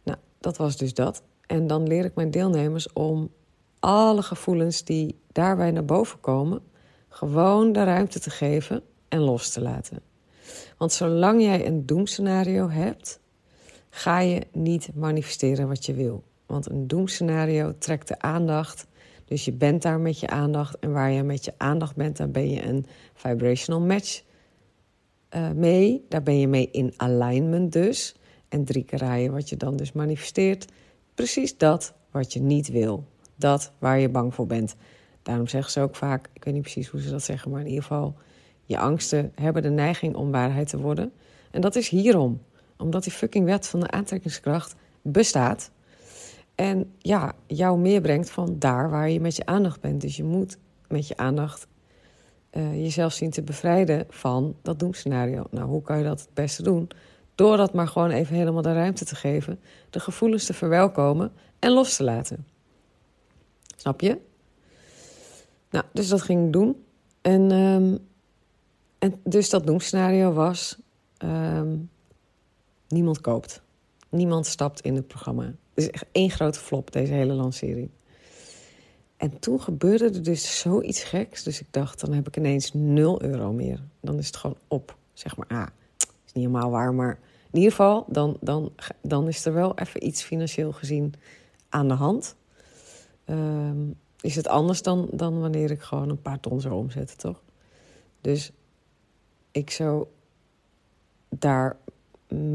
Nou, 0.03 0.19
dat 0.39 0.57
was 0.57 0.77
dus 0.77 0.95
dat. 0.95 1.23
En 1.53 1.67
dan 1.67 1.87
leer 1.87 2.05
ik 2.05 2.15
mijn 2.15 2.31
deelnemers 2.31 2.93
om 2.93 3.31
alle 3.79 4.23
gevoelens 4.23 4.85
die 4.85 5.19
daarbij 5.33 5.71
naar 5.71 5.85
boven 5.85 6.21
komen, 6.21 6.63
gewoon 7.09 7.73
de 7.73 7.85
ruimte 7.85 8.21
te 8.21 8.31
geven 8.31 8.83
en 9.09 9.21
los 9.21 9.51
te 9.51 9.61
laten. 9.61 10.01
Want 10.79 10.93
zolang 10.93 11.43
jij 11.43 11.67
een 11.67 11.87
doemscenario 11.87 12.69
hebt, 12.69 13.21
ga 13.91 14.21
je 14.21 14.47
niet 14.53 14.91
manifesteren 14.95 15.69
wat 15.69 15.87
je 15.87 15.95
wil. 15.95 16.23
Want 16.47 16.71
een 16.71 16.87
doemscenario 16.87 17.75
trekt 17.79 18.09
de 18.09 18.21
aandacht. 18.21 18.87
Dus 19.25 19.45
je 19.45 19.53
bent 19.53 19.83
daar 19.83 20.01
met 20.01 20.21
je 20.21 20.29
aandacht. 20.29 20.79
En 20.79 20.93
waar 20.93 21.11
je 21.11 21.23
met 21.23 21.45
je 21.45 21.53
aandacht 21.57 21.97
bent, 21.97 22.17
dan 22.17 22.31
ben 22.31 22.51
je 22.51 22.65
een 22.65 22.87
vibrational 23.15 23.81
match 23.81 24.23
uh, 25.37 25.51
mee. 25.51 26.07
Daar 26.09 26.23
ben 26.23 26.39
je 26.39 26.49
mee 26.49 26.69
in 26.71 26.95
alignment 26.97 27.73
dus. 27.73 28.15
En 28.49 28.65
drie 28.65 28.85
keer 28.85 29.33
wat 29.33 29.49
je 29.49 29.57
dan 29.57 29.77
dus 29.77 29.93
manifesteert. 29.93 30.67
Precies 31.15 31.57
dat 31.57 31.95
wat 32.11 32.33
je 32.33 32.41
niet 32.41 32.69
wil. 32.69 33.05
Dat 33.37 33.73
waar 33.79 33.99
je 33.99 34.09
bang 34.09 34.35
voor 34.35 34.47
bent. 34.47 34.75
Daarom 35.23 35.47
zeggen 35.47 35.73
ze 35.73 35.81
ook 35.81 35.97
vaak, 35.97 36.29
ik 36.33 36.45
weet 36.45 36.55
niet 36.55 36.63
precies 36.63 36.89
hoe 36.89 37.01
ze 37.01 37.11
dat 37.11 37.23
zeggen, 37.23 37.51
maar 37.51 37.61
in 37.61 37.67
ieder 37.67 37.83
geval, 37.83 38.15
je 38.65 38.79
angsten 38.79 39.33
hebben 39.35 39.63
de 39.63 39.71
neiging 39.71 40.15
om 40.15 40.31
waarheid 40.31 40.69
te 40.69 40.79
worden. 40.79 41.13
En 41.51 41.61
dat 41.61 41.77
is 41.77 41.89
hierom. 41.89 42.43
Omdat 42.77 43.03
die 43.03 43.13
fucking 43.13 43.45
wet 43.45 43.67
van 43.67 43.81
de 43.81 43.91
aantrekkingskracht 43.91 44.75
bestaat. 45.03 45.71
En 46.55 46.93
ja, 46.99 47.35
jou 47.47 47.79
meer 47.79 48.01
brengt 48.01 48.31
van 48.31 48.59
daar 48.59 48.91
waar 48.91 49.11
je 49.11 49.21
met 49.21 49.37
je 49.37 49.47
aandacht 49.47 49.81
bent. 49.81 50.01
Dus 50.01 50.17
je 50.17 50.25
moet 50.25 50.59
met 50.89 51.09
je 51.09 51.17
aandacht 51.17 51.67
uh, 52.53 52.83
jezelf 52.83 53.13
zien 53.13 53.31
te 53.31 53.43
bevrijden 53.43 54.07
van 54.09 54.57
dat 54.63 54.79
doemscenario. 54.79 55.45
Nou, 55.51 55.69
hoe 55.69 55.83
kan 55.83 55.99
je 55.99 56.05
dat 56.05 56.21
het 56.21 56.35
beste 56.35 56.63
doen? 56.63 56.89
Door 57.43 57.57
dat 57.57 57.73
maar 57.73 57.89
gewoon 57.89 58.11
even 58.11 58.37
helemaal 58.37 58.63
de 58.63 58.73
ruimte 58.73 59.05
te 59.05 59.15
geven, 59.15 59.61
de 59.91 60.01
gevoelens 60.01 60.45
te 60.45 60.53
verwelkomen 60.53 61.33
en 61.59 61.71
los 61.71 61.97
te 61.97 62.05
laten. 62.05 62.47
Snap 63.77 64.01
je? 64.01 64.19
Nou, 65.71 65.85
dus 65.93 66.09
dat 66.09 66.23
ging 66.23 66.47
ik 66.47 66.53
doen. 66.53 66.85
En, 67.21 67.51
um, 67.51 67.99
en 68.99 69.21
dus 69.25 69.51
dat 69.51 69.67
doemscenario 69.67 70.33
was: 70.33 70.79
um, 71.19 71.91
niemand 72.89 73.21
koopt. 73.21 73.63
Niemand 74.09 74.47
stapt 74.47 74.81
in 74.81 74.95
het 74.95 75.07
programma. 75.07 75.45
Het 75.45 75.55
is 75.75 75.91
echt 75.91 76.07
één 76.13 76.31
grote 76.31 76.59
flop, 76.59 76.93
deze 76.93 77.13
hele 77.13 77.33
lancering. 77.33 77.91
En 79.17 79.39
toen 79.39 79.61
gebeurde 79.61 80.05
er 80.05 80.23
dus 80.23 80.61
zoiets 80.61 81.03
geks. 81.03 81.43
Dus 81.43 81.61
ik 81.61 81.67
dacht, 81.71 82.01
dan 82.01 82.13
heb 82.13 82.29
ik 82.29 82.37
ineens 82.37 82.73
0 82.73 83.23
euro 83.23 83.53
meer. 83.53 83.81
Dan 84.01 84.19
is 84.19 84.27
het 84.27 84.37
gewoon 84.37 84.59
op. 84.69 84.97
Zeg 85.13 85.37
maar, 85.37 85.47
ah, 85.47 85.67
is 85.99 86.33
niet 86.33 86.47
helemaal 86.47 86.71
waar. 86.71 86.95
Maar 86.95 87.19
in 87.53 87.59
ieder 87.59 87.71
geval, 87.71 88.05
dan, 88.09 88.37
dan, 88.41 88.73
dan 89.03 89.29
is 89.29 89.45
er 89.45 89.53
wel 89.53 89.79
even 89.79 90.07
iets 90.07 90.23
financieel 90.23 90.73
gezien 90.73 91.15
aan 91.69 91.89
de 91.89 91.95
hand. 91.95 92.37
Um, 93.27 94.01
is 94.21 94.37
het 94.37 94.49
anders 94.49 94.83
dan, 94.83 95.09
dan 95.11 95.41
wanneer 95.41 95.71
ik 95.71 95.81
gewoon 95.81 96.09
een 96.09 96.23
paar 96.23 96.41
ton 96.41 96.61
zou 96.61 96.75
omzetten, 96.75 97.19
toch? 97.19 97.43
Dus 98.21 98.53
ik 99.51 99.71
zou 99.71 100.07
daar 101.29 101.77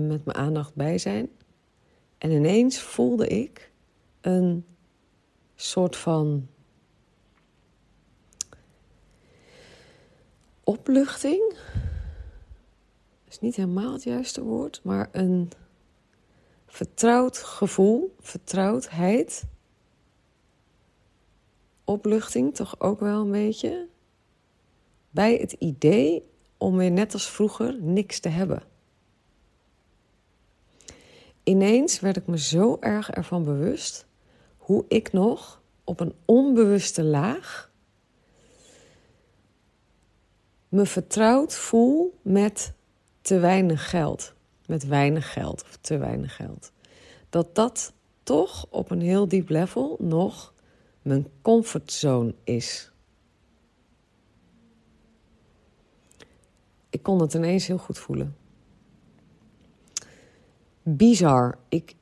met 0.08 0.26
mijn 0.26 0.38
aandacht 0.38 0.76
bij 0.76 0.98
zijn. 0.98 1.30
En 2.18 2.32
ineens 2.32 2.80
voelde 2.80 3.28
ik 3.28 3.72
een 4.22 4.66
soort 5.56 5.96
van 5.96 6.48
opluchting. 10.64 11.56
Niet 13.40 13.56
helemaal 13.56 13.94
het 13.94 14.04
juiste 14.04 14.44
woord, 14.44 14.80
maar 14.84 15.10
een 15.12 15.52
vertrouwd 16.68 17.38
gevoel, 17.38 18.16
vertrouwdheid. 18.20 19.44
Opluchting 21.84 22.56
toch 22.56 22.80
ook 22.80 23.00
wel 23.00 23.22
een 23.22 23.32
beetje. 23.32 23.88
Bij 25.10 25.36
het 25.36 25.52
idee 25.52 26.24
om 26.58 26.78
weer 26.78 26.92
net 26.92 27.14
als 27.14 27.30
vroeger 27.30 27.82
niks 27.82 28.20
te 28.20 28.30
hebben. 28.30 28.64
Ineens 31.44 32.00
werd 32.00 32.18
ik 32.18 32.28
me 32.28 32.38
zo 32.38 32.78
erg 32.80 33.10
ervan 33.10 33.44
bewust 33.44 34.06
hoe 34.58 34.86
ik 34.88 35.12
nog 35.12 35.62
op 35.84 36.00
een 36.00 36.14
onbewuste 36.26 37.04
laag 37.04 37.72
me 40.70 40.86
vertrouwd 40.86 41.56
voel 41.56 42.20
met 42.22 42.74
te 43.28 43.40
weinig 43.40 43.90
geld. 43.90 44.34
Met 44.66 44.88
weinig 44.88 45.34
geld 45.34 45.64
of 45.64 45.78
te 45.82 45.98
weinig 45.98 46.36
geld. 46.36 46.72
Dat 47.30 47.56
dat 47.56 47.94
toch 48.24 48.68
op 48.70 48.92
een 48.92 49.02
heel 49.02 49.28
diep 49.28 49.50
level 49.50 49.98
nog 50.00 50.54
mijn 51.02 51.28
comfortzone 51.42 52.36
is. 52.44 52.92
Ik 56.90 57.04
kon 57.04 57.22
het 57.22 57.34
ineens 57.34 57.68
heel 57.68 57.78
goed 57.78 58.00
voelen. 58.00 58.36
Bizar. 60.84 61.58
Ik, 61.70 61.96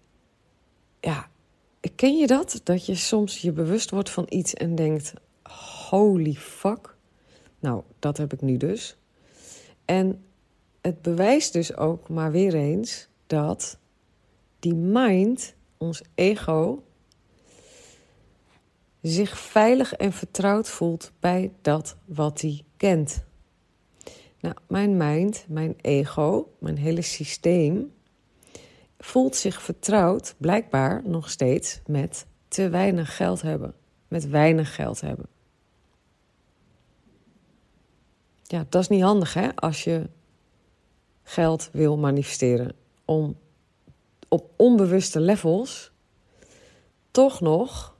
ja, 1.00 1.30
ken 1.96 2.18
je 2.18 2.28
dat? 2.28 2.62
Dat 2.64 2.86
je 2.86 2.96
soms 2.96 3.42
je 3.42 3.52
bewust 3.52 3.90
wordt 3.90 4.10
van 4.10 4.26
iets 4.30 4.54
en 4.54 4.76
denkt: 4.76 5.14
holy 5.90 6.34
fuck. 6.34 6.96
Nou, 7.60 7.84
dat 8.00 8.18
heb 8.18 8.34
ik 8.34 8.42
nu 8.42 8.58
dus. 8.58 8.98
En 9.86 10.26
het 10.86 11.02
bewijst 11.02 11.54
dus 11.54 11.78
ook 11.78 12.10
maar 12.10 12.32
weer 12.32 12.54
eens 12.54 13.08
dat 13.28 13.78
die 14.60 14.76
mind, 14.76 15.56
ons 15.78 16.02
ego, 16.16 16.84
zich 19.02 19.38
veilig 19.38 19.94
en 19.94 20.14
vertrouwd 20.14 20.70
voelt 20.70 21.12
bij 21.20 21.52
dat 21.62 21.98
wat 22.06 22.42
hij 22.42 22.64
kent. 22.78 23.24
Nou, 24.40 24.56
mijn 24.68 24.98
mind, 24.98 25.46
mijn 25.48 25.76
ego, 25.82 26.54
mijn 26.60 26.78
hele 26.78 27.02
systeem 27.02 27.94
voelt 28.98 29.36
zich 29.36 29.62
vertrouwd, 29.62 30.36
blijkbaar 30.38 31.02
nog 31.06 31.30
steeds, 31.30 31.82
met 31.86 32.26
te 32.48 32.70
weinig 32.70 33.16
geld 33.16 33.42
hebben. 33.42 33.74
Met 34.08 34.30
weinig 34.30 34.76
geld 34.76 35.02
hebben. 35.02 35.26
Ja, 38.44 38.66
dat 38.70 38.82
is 38.82 38.88
niet 38.88 39.04
handig 39.04 39.34
hè, 39.34 39.56
als 39.56 39.84
je 39.84 40.10
geld 41.28 41.70
wil 41.72 41.98
manifesteren. 41.98 42.76
Om 43.06 43.38
op 44.28 44.50
onbewuste 44.56 45.20
levels 45.20 45.92
toch 47.12 47.42
nog 47.42 47.96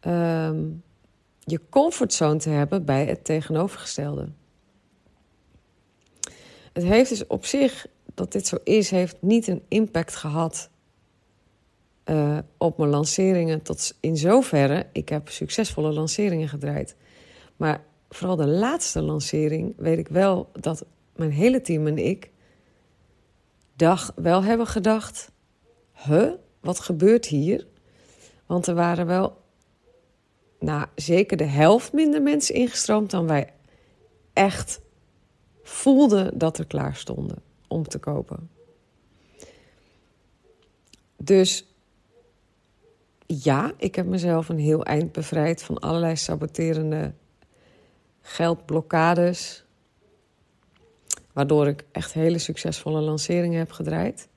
ehm, 0.00 0.64
je 1.38 1.60
comfortzone 1.68 2.38
te 2.38 2.50
hebben 2.50 2.84
bij 2.84 3.06
het 3.06 3.24
tegenovergestelde. 3.24 4.28
Het 6.72 6.82
heeft 6.82 7.08
dus 7.08 7.26
op 7.26 7.44
zich, 7.44 7.86
dat 8.14 8.32
dit 8.32 8.46
zo 8.46 8.56
is, 8.64 8.90
heeft 8.90 9.16
niet 9.20 9.46
een 9.46 9.62
impact 9.68 10.16
gehad 10.16 10.70
uh, 12.04 12.38
op 12.56 12.78
mijn 12.78 12.90
lanceringen. 12.90 13.62
Tot 13.62 13.96
in 14.00 14.16
zoverre, 14.16 14.86
ik 14.92 15.08
heb 15.08 15.28
succesvolle 15.28 15.92
lanceringen 15.92 16.48
gedraaid. 16.48 16.96
Maar 17.56 17.84
vooral 18.08 18.36
de 18.36 18.46
laatste 18.48 19.02
lancering 19.02 19.74
weet 19.76 19.98
ik 19.98 20.08
wel 20.08 20.48
dat 20.52 20.84
mijn 21.22 21.34
hele 21.34 21.60
team 21.60 21.86
en 21.86 21.98
ik 21.98 22.30
dag 23.76 24.12
wel 24.16 24.42
hebben 24.42 24.66
gedacht: 24.66 25.32
huh, 25.92 26.32
wat 26.60 26.80
gebeurt 26.80 27.26
hier? 27.26 27.66
Want 28.46 28.66
er 28.66 28.74
waren 28.74 29.06
wel, 29.06 29.40
nou 30.58 30.86
zeker 30.94 31.36
de 31.36 31.44
helft 31.44 31.92
minder 31.92 32.22
mensen 32.22 32.54
ingestroomd 32.54 33.10
dan 33.10 33.26
wij 33.26 33.52
echt 34.32 34.80
voelden 35.62 36.38
dat 36.38 36.58
er 36.58 36.66
klaar 36.66 36.96
stonden 36.96 37.42
om 37.68 37.88
te 37.88 37.98
kopen. 37.98 38.50
Dus 41.16 41.66
ja, 43.26 43.72
ik 43.76 43.94
heb 43.94 44.06
mezelf 44.06 44.48
een 44.48 44.58
heel 44.58 44.84
eind 44.84 45.12
bevrijd 45.12 45.62
van 45.62 45.78
allerlei 45.78 46.16
saboterende 46.16 47.12
geldblokkades. 48.20 49.64
Waardoor 51.32 51.66
ik 51.66 51.84
echt 51.92 52.12
hele 52.12 52.38
succesvolle 52.38 53.00
lanceringen 53.00 53.58
heb 53.58 53.70
gedraaid. 53.70 54.28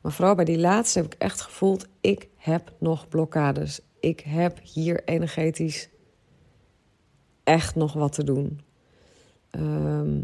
Maar 0.00 0.12
vooral 0.12 0.34
bij 0.34 0.44
die 0.44 0.58
laatste 0.58 0.98
heb 0.98 1.14
ik 1.14 1.20
echt 1.20 1.40
gevoeld: 1.40 1.86
ik 2.00 2.28
heb 2.36 2.72
nog 2.78 3.08
blokkades. 3.08 3.80
Ik 4.00 4.20
heb 4.20 4.60
hier 4.62 5.04
energetisch 5.04 5.88
echt 7.44 7.74
nog 7.74 7.92
wat 7.92 8.12
te 8.12 8.24
doen. 8.24 8.60
Ehm, 9.50 10.20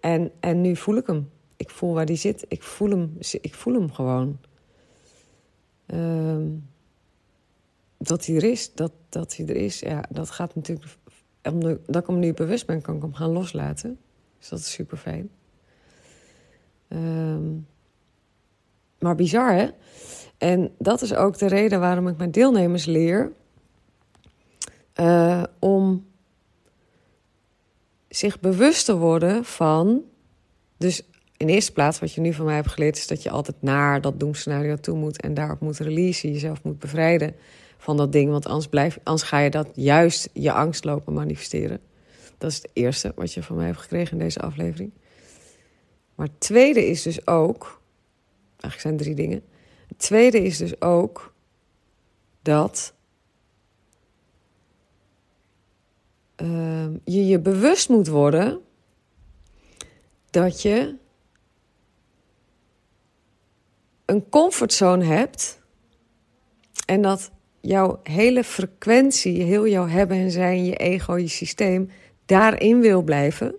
en, 0.00 0.32
en 0.40 0.60
nu 0.60 0.76
voel 0.76 0.96
ik 0.96 1.06
hem. 1.06 1.30
Ik 1.56 1.70
voel 1.70 1.94
waar 1.94 2.06
die 2.06 2.16
zit. 2.16 2.44
Ik 2.48 2.62
voel 2.62 2.90
hem, 2.90 3.16
ik 3.40 3.54
voel 3.54 3.74
hem 3.74 3.92
gewoon. 3.92 4.38
Ehm, 5.86 6.48
dat 7.98 8.26
hij 8.26 8.36
er 8.36 8.44
is, 8.44 8.74
dat, 8.74 8.92
dat 9.08 9.36
hij 9.36 9.46
er 9.46 9.56
is, 9.56 9.80
ja, 9.80 10.04
dat 10.08 10.30
gaat 10.30 10.54
natuurlijk. 10.54 10.96
Omdat 11.42 11.96
ik 11.96 12.06
hem 12.06 12.18
nu 12.18 12.34
bewust 12.34 12.66
ben, 12.66 12.80
kan 12.80 12.96
ik 12.96 13.02
hem 13.02 13.14
gaan 13.14 13.30
loslaten. 13.30 13.98
Dus 14.42 14.50
dat 14.50 14.58
is 14.58 14.72
super 14.72 14.96
fijn. 14.96 15.30
Ehm, 16.88 17.52
maar 18.98 19.14
bizar, 19.14 19.54
hè? 19.54 19.68
En 20.38 20.74
dat 20.78 21.02
is 21.02 21.14
ook 21.14 21.38
de 21.38 21.46
reden 21.46 21.80
waarom 21.80 22.08
ik 22.08 22.16
mijn 22.16 22.30
deelnemers 22.30 22.84
leer 22.84 23.32
uh, 25.00 25.42
om 25.58 26.06
zich 28.08 28.40
bewust 28.40 28.84
te 28.84 28.96
worden 28.96 29.44
van. 29.44 30.02
Dus 30.76 31.02
in 31.36 31.48
eerste 31.48 31.72
plaats, 31.72 31.98
wat 31.98 32.12
je 32.12 32.20
nu 32.20 32.32
van 32.32 32.44
mij 32.44 32.54
hebt 32.54 32.70
geleerd, 32.70 32.96
is 32.96 33.06
dat 33.06 33.22
je 33.22 33.30
altijd 33.30 33.56
naar 33.60 34.00
dat 34.00 34.20
doemscenario 34.20 34.76
toe 34.76 34.96
moet 34.96 35.20
en 35.20 35.34
daarop 35.34 35.60
moet 35.60 35.78
releasen, 35.78 36.32
jezelf 36.32 36.62
moet 36.62 36.78
bevrijden 36.78 37.34
van 37.78 37.96
dat 37.96 38.12
ding. 38.12 38.30
Want 38.30 38.46
anders, 38.46 38.68
blijf, 38.68 38.98
anders 39.02 39.28
ga 39.28 39.38
je 39.38 39.50
dat 39.50 39.68
juist 39.74 40.28
je 40.32 40.52
angst 40.52 40.84
lopen 40.84 41.12
manifesteren. 41.12 41.80
Dat 42.42 42.50
is 42.50 42.56
het 42.56 42.70
eerste 42.72 43.12
wat 43.14 43.32
je 43.32 43.42
van 43.42 43.56
mij 43.56 43.66
hebt 43.66 43.78
gekregen 43.78 44.12
in 44.12 44.24
deze 44.24 44.40
aflevering. 44.40 44.92
Maar 46.14 46.26
het 46.26 46.40
tweede 46.40 46.86
is 46.86 47.02
dus 47.02 47.26
ook. 47.26 47.80
Eigenlijk 48.50 48.80
zijn 48.80 48.96
drie 48.96 49.14
dingen. 49.14 49.44
Het 49.88 49.98
tweede 49.98 50.42
is 50.42 50.56
dus 50.56 50.80
ook 50.80 51.34
dat 52.42 52.94
uh, 56.36 56.86
je 57.04 57.26
je 57.26 57.38
bewust 57.38 57.88
moet 57.88 58.08
worden 58.08 58.60
dat 60.30 60.62
je 60.62 60.94
een 64.04 64.28
comfortzone 64.28 65.04
hebt 65.04 65.60
en 66.86 67.02
dat 67.02 67.30
jouw 67.60 68.00
hele 68.02 68.44
frequentie, 68.44 69.42
heel 69.42 69.66
jouw 69.66 69.88
hebben 69.88 70.16
en 70.16 70.30
zijn, 70.30 70.64
je 70.64 70.76
ego, 70.76 71.16
je 71.16 71.28
systeem 71.28 71.90
daarin 72.32 72.80
wil 72.80 73.02
blijven. 73.02 73.54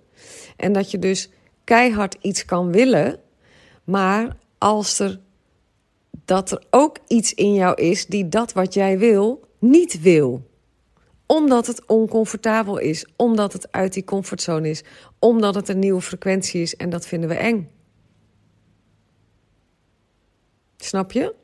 En 0.55 0.73
dat 0.73 0.91
je 0.91 0.99
dus 0.99 1.29
keihard 1.63 2.17
iets 2.21 2.45
kan 2.45 2.71
willen, 2.71 3.19
maar 3.83 4.38
als 4.57 4.99
er 4.99 5.19
dat 6.25 6.51
er 6.51 6.63
ook 6.69 6.97
iets 7.07 7.33
in 7.33 7.53
jou 7.53 7.81
is 7.81 8.05
die 8.05 8.29
dat 8.29 8.53
wat 8.53 8.73
jij 8.73 8.99
wil 8.99 9.47
niet 9.59 10.01
wil 10.01 10.51
omdat 11.25 11.67
het 11.67 11.86
oncomfortabel 11.86 12.77
is, 12.77 13.07
omdat 13.15 13.53
het 13.53 13.71
uit 13.71 13.93
die 13.93 14.03
comfortzone 14.03 14.69
is, 14.69 14.83
omdat 15.19 15.55
het 15.55 15.69
een 15.69 15.79
nieuwe 15.79 16.01
frequentie 16.01 16.62
is 16.62 16.75
en 16.75 16.89
dat 16.89 17.07
vinden 17.07 17.29
we 17.29 17.36
eng. 17.36 17.69
Snap 20.77 21.12
je? 21.12 21.36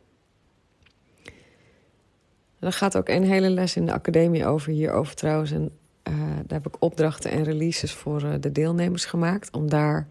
Er 2.60 2.74
gaat 2.74 2.98
ook 2.98 3.10
een 3.10 3.24
hele 3.24 3.50
les 3.50 3.76
in 3.76 3.86
de 3.86 3.94
academie 3.94 4.46
over 4.46 4.72
hierover 4.72 5.16
trouwens. 5.16 5.52
En 5.52 5.72
uh, 6.10 6.16
daar 6.18 6.62
heb 6.62 6.68
ik 6.68 6.76
opdrachten 6.80 7.32
en 7.32 7.44
releases 7.44 7.94
voor 7.94 8.24
uh, 8.24 8.34
de 8.40 8.52
deelnemers 8.52 9.06
gemaakt. 9.06 9.52
Om 9.52 9.70
daar 9.70 10.08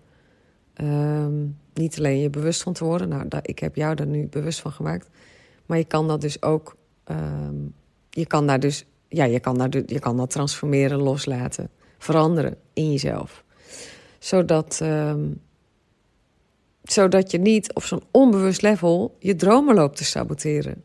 um, 0.80 1.58
niet 1.74 1.98
alleen 1.98 2.20
je 2.20 2.30
bewust 2.30 2.62
van 2.62 2.72
te 2.72 2.84
worden. 2.84 3.08
Nou, 3.08 3.26
ik 3.42 3.58
heb 3.58 3.76
jou 3.76 3.94
daar 3.94 4.06
nu 4.06 4.26
bewust 4.26 4.60
van 4.60 4.72
gemaakt. 4.72 5.08
Maar 5.66 5.78
je 5.78 5.84
kan 5.84 6.08
dat 6.08 6.20
dus 6.20 6.42
ook. 6.42 6.76
Um, 7.04 7.74
je 8.10 8.26
kan 8.26 8.46
daar 8.46 8.60
dus 8.60 8.84
ja, 9.08 9.24
je 9.24 9.40
kan, 9.40 9.58
daar, 9.58 9.68
je 9.86 9.98
kan 9.98 10.16
dat 10.16 10.30
transformeren, 10.30 10.98
loslaten, 10.98 11.70
veranderen 11.98 12.56
in 12.72 12.90
jezelf. 12.90 13.44
Zodat, 14.18 14.80
um, 14.82 15.40
zodat 16.82 17.30
je 17.30 17.38
niet 17.38 17.74
op 17.74 17.82
zo'n 17.82 18.02
onbewust 18.10 18.62
level 18.62 19.16
je 19.18 19.36
dromen 19.36 19.74
loopt 19.74 19.96
te 19.96 20.04
saboteren. 20.04 20.82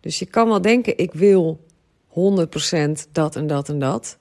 Dus 0.00 0.18
je 0.18 0.26
kan 0.26 0.48
wel 0.48 0.60
denken, 0.60 0.98
ik 0.98 1.12
wil 1.12 1.64
100% 2.14 3.12
dat 3.12 3.36
en 3.36 3.46
dat 3.46 3.68
en 3.68 3.78
dat. 3.78 4.18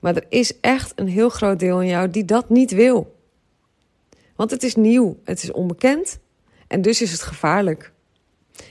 Maar 0.00 0.16
er 0.16 0.26
is 0.28 0.60
echt 0.60 0.92
een 0.96 1.08
heel 1.08 1.28
groot 1.28 1.58
deel 1.58 1.82
in 1.82 1.88
jou 1.88 2.10
die 2.10 2.24
dat 2.24 2.48
niet 2.48 2.70
wil. 2.70 3.16
Want 4.36 4.50
het 4.50 4.62
is 4.62 4.74
nieuw, 4.74 5.20
het 5.24 5.42
is 5.42 5.52
onbekend 5.52 6.18
en 6.66 6.82
dus 6.82 7.02
is 7.02 7.12
het 7.12 7.22
gevaarlijk. 7.22 7.92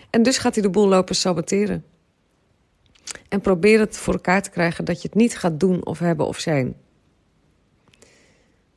En 0.10 0.24
dus 0.24 0.38
gaat 0.38 0.54
hij 0.54 0.64
de 0.64 0.70
boel 0.70 0.88
lopen 0.88 1.16
saboteren. 1.16 1.86
En 3.30 3.42
probeer 3.42 3.80
het 3.80 3.98
voor 3.98 4.14
elkaar 4.14 4.42
te 4.42 4.50
krijgen 4.50 4.86
dat 4.86 5.02
je 5.02 5.08
het 5.08 5.18
niet 5.18 5.38
gaat 5.38 5.60
doen 5.60 5.86
of 5.86 6.00
hebben 6.00 6.28
of 6.28 6.40
zijn. 6.40 6.76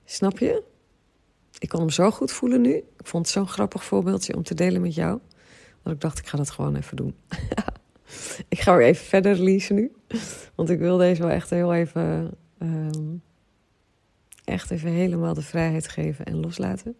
Snap 0.04 0.38
je? 0.38 0.62
Ik 1.58 1.68
kon 1.68 1.80
hem 1.80 1.90
zo 1.90 2.10
goed 2.10 2.32
voelen 2.32 2.60
nu. 2.60 2.74
Ik 2.74 3.06
vond 3.06 3.26
het 3.26 3.34
zo'n 3.34 3.48
grappig 3.48 3.84
voorbeeldje 3.84 4.36
om 4.36 4.42
te 4.42 4.54
delen 4.54 4.80
met 4.80 4.94
jou. 4.94 5.20
Dat 5.82 5.92
ik 5.92 6.00
dacht, 6.00 6.18
ik 6.18 6.26
ga 6.26 6.36
dat 6.36 6.50
gewoon 6.50 6.76
even 6.76 6.96
doen. 6.96 7.14
ik 8.48 8.60
ga 8.60 8.76
weer 8.76 8.86
even 8.86 9.06
verder 9.06 9.34
releasen 9.34 9.74
nu. 9.74 9.92
Want 10.54 10.70
ik 10.70 10.78
wil 10.78 10.96
deze 10.96 11.22
wel 11.22 11.30
echt 11.30 11.50
heel 11.50 11.74
even... 11.74 12.34
Um, 12.58 13.22
echt 14.44 14.70
even 14.70 14.90
helemaal 14.90 15.34
de 15.34 15.42
vrijheid 15.42 15.88
geven 15.88 16.24
en 16.24 16.40
loslaten. 16.40 16.96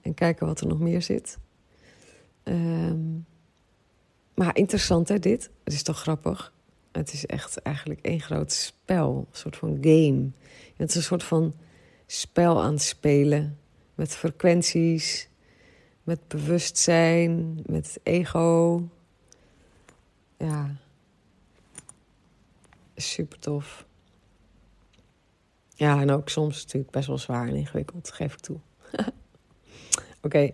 En 0.00 0.14
kijken 0.14 0.46
wat 0.46 0.60
er 0.60 0.66
nog 0.66 0.80
meer 0.80 1.02
zit. 1.02 1.38
Um, 2.44 3.26
maar 4.34 4.56
interessant 4.56 5.08
hè, 5.08 5.18
dit. 5.18 5.50
Het 5.64 5.72
is 5.72 5.82
toch 5.82 6.00
grappig? 6.00 6.52
Het 6.92 7.12
is 7.12 7.26
echt 7.26 7.56
eigenlijk 7.56 8.00
één 8.00 8.20
groot 8.20 8.52
spel. 8.52 9.26
Een 9.30 9.36
soort 9.36 9.56
van 9.56 9.78
game. 9.80 10.30
Het 10.76 10.88
is 10.88 10.94
een 10.94 11.02
soort 11.02 11.22
van 11.22 11.54
spel 12.06 12.62
aan 12.62 12.72
het 12.72 12.82
spelen. 12.82 13.58
Met 13.94 14.16
frequenties, 14.16 15.28
met 16.02 16.28
bewustzijn, 16.28 17.60
met 17.66 18.00
ego. 18.02 18.82
Ja. 20.40 20.70
Super 22.96 23.38
tof. 23.38 23.86
Ja, 25.74 26.00
en 26.00 26.10
ook 26.10 26.28
soms 26.28 26.62
natuurlijk 26.62 26.92
best 26.92 27.06
wel 27.06 27.18
zwaar 27.18 27.48
en 27.48 27.54
ingewikkeld, 27.54 28.10
geef 28.10 28.32
ik 28.32 28.40
toe. 28.40 28.58
Oké. 30.22 30.52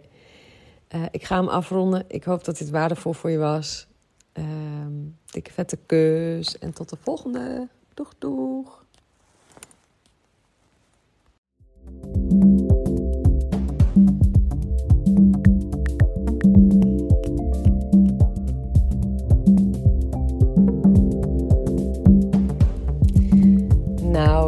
Uh, 0.95 1.05
ik 1.11 1.25
ga 1.25 1.37
hem 1.37 1.49
afronden. 1.49 2.05
Ik 2.09 2.25
hoop 2.25 2.45
dat 2.45 2.59
dit 2.59 2.71
waardevol 2.71 3.13
voor 3.13 3.31
je 3.31 3.39
was. 3.39 3.87
Um, 4.33 5.19
dikke 5.25 5.53
vette 5.53 5.79
kus 5.87 6.59
en 6.59 6.73
tot 6.73 6.89
de 6.89 6.97
volgende. 7.01 7.69
Doeg, 7.95 8.15
doeg. 8.19 8.85